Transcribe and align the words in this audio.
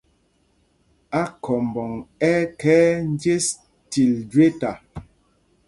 Akhɔmbɔŋ 1.21 1.91
ɛ́ 2.29 2.35
ɛ́ 2.41 2.49
khɛɛ 2.59 2.85
njes 3.11 3.45
til 3.91 4.11
jweta. 4.31 4.71